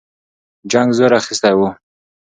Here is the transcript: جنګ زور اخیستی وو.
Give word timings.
جنګ 0.71 0.89
زور 0.97 1.11
اخیستی 1.19 1.53
وو. 1.57 1.69